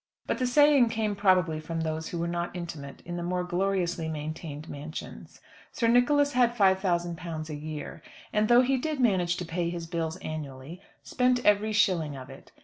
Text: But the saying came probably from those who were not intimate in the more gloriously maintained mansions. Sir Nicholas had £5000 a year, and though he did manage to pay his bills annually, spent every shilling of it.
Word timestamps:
But 0.25 0.39
the 0.39 0.47
saying 0.47 0.89
came 0.89 1.15
probably 1.15 1.59
from 1.59 1.81
those 1.81 2.07
who 2.07 2.17
were 2.17 2.27
not 2.27 2.55
intimate 2.55 3.03
in 3.05 3.17
the 3.17 3.21
more 3.21 3.43
gloriously 3.43 4.09
maintained 4.09 4.67
mansions. 4.67 5.39
Sir 5.71 5.87
Nicholas 5.87 6.31
had 6.33 6.55
£5000 6.55 7.49
a 7.49 7.53
year, 7.55 8.01
and 8.33 8.47
though 8.47 8.61
he 8.61 8.77
did 8.79 8.99
manage 8.99 9.35
to 9.37 9.45
pay 9.45 9.69
his 9.69 9.85
bills 9.85 10.17
annually, 10.17 10.81
spent 11.03 11.45
every 11.45 11.71
shilling 11.71 12.15
of 12.17 12.31
it. 12.31 12.51